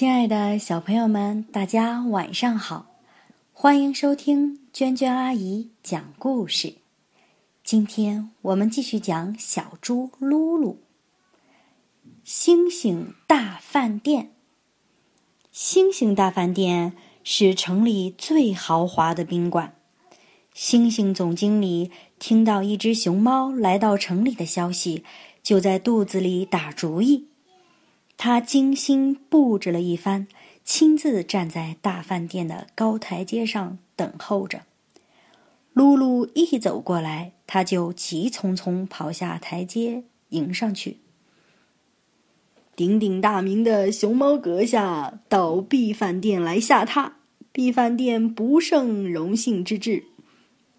[0.00, 2.86] 亲爱的小朋友们，大家晚上好！
[3.52, 6.76] 欢迎收听娟娟阿姨讲故事。
[7.62, 10.76] 今天我们继续讲小猪噜噜。
[12.24, 14.30] 星星大饭店，
[15.52, 19.74] 星星大饭店是城里最豪华的宾馆。
[20.54, 25.04] 星星总经理听到一只熊猫来到城里的消息，
[25.42, 27.26] 就在肚子里打主意。
[28.22, 30.26] 他精心布置了一番，
[30.62, 34.64] 亲自站在大饭店的高台阶上等候着。
[35.72, 40.98] 露露一走过来，他就急匆匆跑下台阶迎上去。
[42.76, 47.12] 鼎鼎大名的熊猫阁下到 B 饭店来下榻
[47.52, 50.04] ，B 饭店不胜荣幸之至。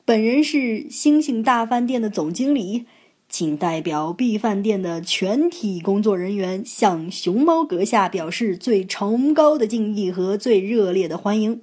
[0.06, 2.86] 本人是星星大饭店的总经理。
[3.32, 11.62] 请代表 B 饭店的全体工作人员向熊猫阁下表示最崇高的敬意和最热烈的欢迎。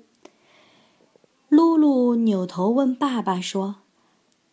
[1.50, 3.77] 露露扭头问爸爸说：“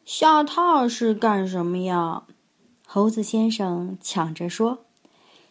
[0.04, 2.24] 下榻是干什么呀？”
[2.86, 4.80] 猴子先生抢着说：“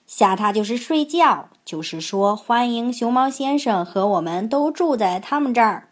[0.06, 5.88] 下榻就是睡觉，就是说欢迎熊猫先生和我们都住在他们这儿。”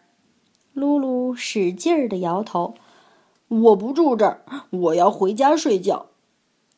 [0.73, 2.75] 露露使劲儿的摇头。
[3.61, 6.07] 我不住这儿，我要回家睡觉。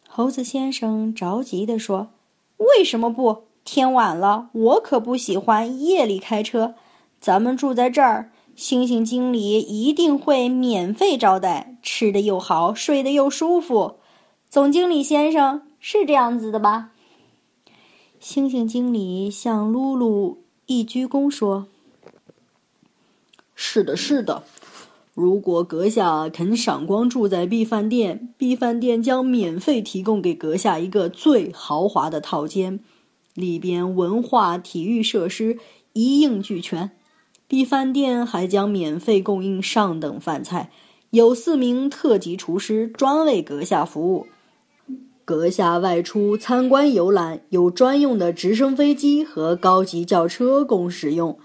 [0.08, 2.10] 猴子先生着急地说
[2.58, 3.44] ：“为什么不？
[3.64, 6.76] 天晚了，我可不喜欢夜里开车。
[7.20, 13.98] 咱们住在这儿，星星经理一定会免费招待，吃的又好，睡得又舒服。
[14.50, 16.92] 总经理先生是这样子的吧？”
[18.20, 21.68] 星星经理向露露一鞠躬说
[23.56, 24.44] ：“是的，是的。”
[25.16, 32.82] 如果阁下肯赏光住在 B 饭店，B 饭店将免费提供给阁下一个最豪华的套间，
[33.34, 35.58] 里边文化、体育设施
[35.94, 36.92] 一应俱全。
[37.48, 40.70] B 饭店还将免费供应上等饭菜，
[41.12, 44.28] 有四名特级厨师专为阁下服务。
[45.24, 51.40] 阁下外出参观游览，有专用的直升飞机和高级轿车供使用。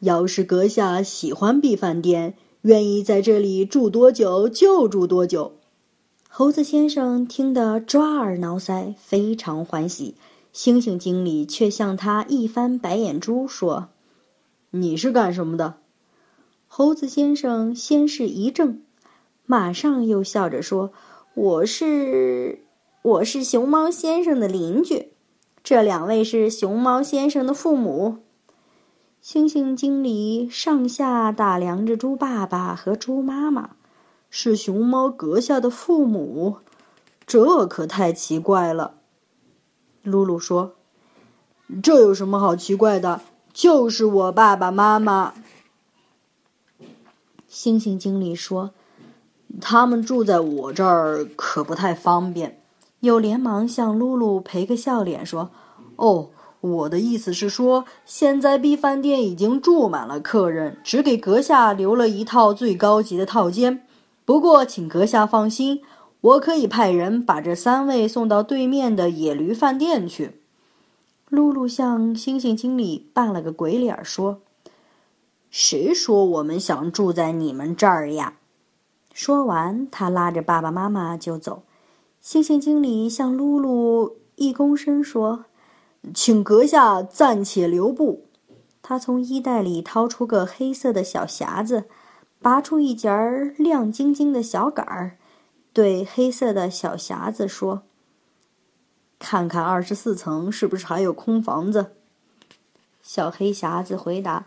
[0.00, 5.52] 要是阁下喜欢 B 饭店，愿意在这里住多久就住多久。
[6.30, 10.14] 猴子先生听得抓耳挠腮，非常欢喜。
[10.54, 13.90] 猩猩经理却向他一翻白眼珠，说
[14.70, 15.74] ：“你是干什么的？”
[16.66, 18.78] 猴子先生先是一怔，
[19.44, 20.90] 马上又笑着说
[21.34, 22.64] ：“我是
[23.02, 25.10] 我是熊猫先生的邻居，
[25.62, 28.20] 这两位是熊猫先生的父母。”
[29.24, 33.70] 星星经理上下打量着猪爸爸和猪妈妈，
[34.28, 36.58] 是熊猫阁下的父母，
[37.26, 38.96] 这可太奇怪了。
[40.02, 40.74] 露露说
[41.82, 43.22] ：“这有什么好奇怪的？
[43.54, 45.32] 就是我爸爸妈妈。”
[47.48, 48.72] 星星经理说
[49.58, 52.60] ：“他们住在我这儿可不太方便。”
[53.00, 55.50] 又连忙向露露赔个笑脸说
[55.96, 56.28] ：“哦。”
[56.64, 63.86] 我的意思是说，现在 B 饭店已经住满了客人，只给阁下留了一套最高级的套间。
[64.24, 65.82] 不过，请阁下放心，
[66.22, 70.40] 我可以派人把这三位送到对面的野驴饭店去。
[71.28, 74.40] 露露向星星经理扮了个鬼脸，说
[75.50, 78.38] ：“谁说我们想住在你们这儿呀？”
[79.12, 81.64] 说完，他拉着爸爸妈妈就走。
[82.22, 85.44] 星星经理向露露一躬身说。
[86.12, 88.26] 请阁下暂且留步。
[88.82, 91.84] 他从衣袋里掏出个黑色的小匣子，
[92.42, 93.08] 拔出一截
[93.56, 95.16] 亮晶晶的小杆儿，
[95.72, 97.84] 对黑色的小匣子说
[99.18, 101.92] ：“看看二十四层是不是还有空房子？”
[103.00, 104.46] 小黑匣子回答：“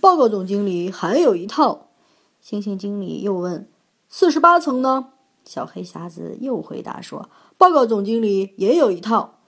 [0.00, 1.88] 报告总经理，还有一套。”
[2.40, 3.68] 星星经理又问
[4.08, 5.08] ：“四十八层呢？”
[5.44, 7.28] 小黑匣子又回答说
[7.58, 9.40] ：“报告总经理，也有一套。”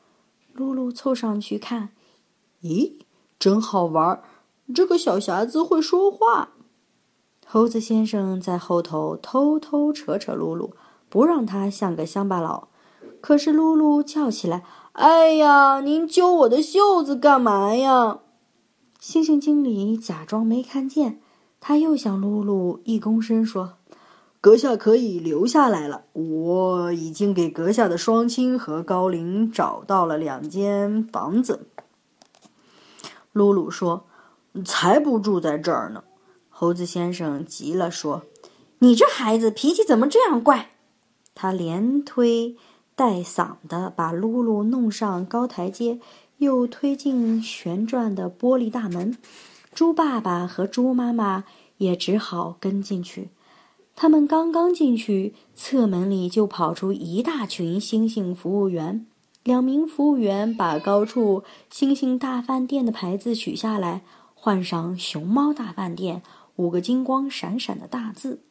[0.56, 1.90] 露露凑上去看，
[2.62, 2.94] 咦，
[3.38, 4.22] 真好玩！
[4.74, 6.50] 这个小匣子会说话。
[7.46, 10.74] 猴子先生在后头偷偷扯扯露露，
[11.08, 12.68] 不让他像个乡巴佬。
[13.20, 14.64] 可是露露叫起来
[14.94, 18.20] ：“哎呀，您揪我的袖子干嘛呀？”
[19.00, 21.20] 猩猩经理假装没看见，
[21.60, 23.74] 他又向露露一躬身说。
[24.40, 26.04] 阁下可以留下来了。
[26.12, 31.66] 我已经给阁下的双亲和高龄找到了两间房子。
[33.32, 34.06] 露露说
[34.64, 36.04] ：“才不住在这儿呢！”
[36.48, 38.22] 猴子先生急了，说
[38.78, 40.70] ：“你这孩子脾气怎么这样怪？”
[41.34, 42.56] 他连推
[42.94, 46.00] 带搡的把露露弄上高台阶，
[46.38, 49.18] 又推进旋转的玻璃大门。
[49.74, 51.44] 猪爸爸和猪妈妈
[51.76, 53.28] 也只好跟进去。
[53.98, 59.06] 他们刚刚进去，侧门里就跑出一大群星星服务员。
[59.42, 64.02] 两名服务员把高处“星星大饭店”的牌子取下来，
[64.34, 66.22] 换上“熊猫大饭店”
[66.56, 68.42] 五个金光闪闪的大字。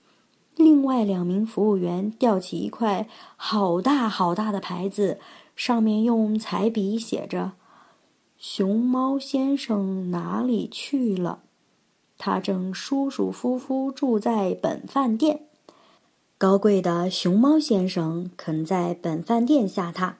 [0.56, 5.19] 另外两名服务员吊起一块好大好大的牌子，
[5.56, 7.51] 上面用彩笔写着
[8.39, 11.44] ：“熊猫先生哪里去了？
[12.17, 15.41] 他正舒舒服服住在本饭店。
[16.38, 20.13] 高贵的熊猫先生肯在本饭店下榻，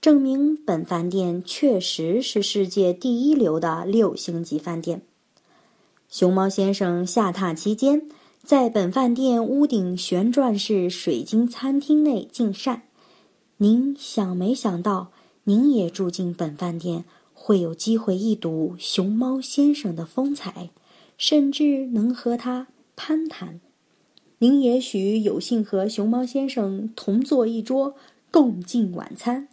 [0.00, 5.02] 证明本饭店确实是世界第一流的六星级饭店。
[6.08, 8.08] 熊猫先生下榻期间。”
[8.44, 12.84] 在本饭店屋顶旋转式水晶餐厅内进膳，
[13.58, 15.08] 您想没想到，
[15.44, 17.04] 您也住进本饭店，
[17.34, 20.70] 会有机会一睹熊猫先生的风采，
[21.18, 23.60] 甚至能和他攀谈。
[24.38, 27.96] 您也许有幸和熊猫先生同坐一桌，
[28.30, 29.48] 共进晚餐。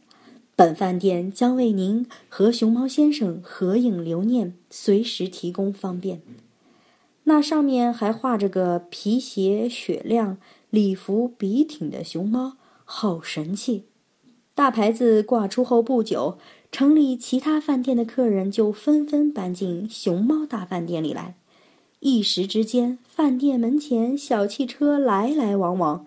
[0.56, 6.21] 本饭店将为您和熊猫先生合影留念，随时提供方便。
[7.23, 10.38] 那上面还画着个皮鞋雪亮、
[10.69, 13.85] 礼服笔挺的熊猫，好神气！
[14.53, 16.38] 大牌子挂出后不久，
[16.71, 21.35] 城里其他饭店的客人就纷纷搬进熊猫大饭店里来。
[22.07, 26.06] 一时之间，饭店门前小汽车来来往往，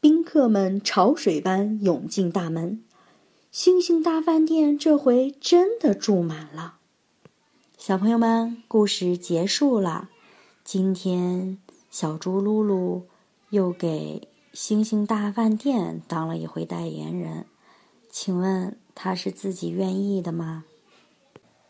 [0.00, 2.82] 宾客们潮水般涌进大门。
[3.50, 6.76] 星星大饭店这回真的住满了。
[7.76, 10.08] 小朋友们，故事结束了。
[10.64, 11.58] 今天，
[11.90, 13.02] 小猪噜噜
[13.50, 17.44] 又给星星大饭店当了一回代言人。
[18.08, 20.64] 请问他是自己愿意的吗？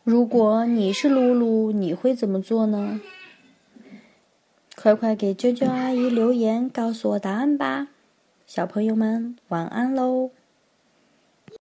[0.05, 3.01] 如果你是噜噜，你会怎么做呢？
[4.75, 7.89] 快快给娟娟阿姨留言，告诉我答案吧！
[8.45, 10.31] 小朋友们，晚安喽！